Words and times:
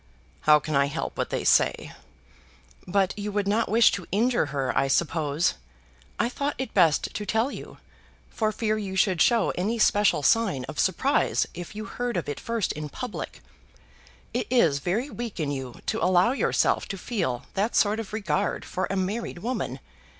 "How 0.49 0.59
can 0.59 0.75
I 0.75 0.87
help 0.87 1.15
what 1.15 1.29
they 1.29 1.43
say?" 1.43 1.91
"But 2.87 3.13
you 3.19 3.31
would 3.31 3.47
not 3.47 3.69
wish 3.69 3.91
to 3.91 4.07
injure 4.11 4.47
her, 4.47 4.75
I 4.75 4.87
suppose? 4.87 5.53
I 6.17 6.27
thought 6.27 6.55
it 6.57 6.73
best 6.73 7.13
to 7.13 7.23
tell 7.23 7.51
you, 7.51 7.77
for 8.27 8.51
fear 8.51 8.79
you 8.79 8.95
should 8.95 9.21
show 9.21 9.51
any 9.51 9.77
special 9.77 10.23
sign 10.23 10.63
of 10.65 10.79
surprise 10.79 11.45
if 11.53 11.75
you 11.75 11.85
heard 11.85 12.17
of 12.17 12.27
it 12.27 12.39
first 12.39 12.71
in 12.71 12.89
public. 12.89 13.41
It 14.33 14.47
is 14.49 14.79
very 14.79 15.11
weak 15.11 15.39
in 15.39 15.51
you 15.51 15.79
to 15.85 16.03
allow 16.03 16.31
yourself 16.31 16.87
to 16.87 16.97
feel 16.97 17.45
that 17.53 17.75
sort 17.75 17.99
of 17.99 18.11
regard 18.11 18.65
for 18.65 18.87
a 18.89 18.95
married 18.95 19.43
woman. 19.43 19.79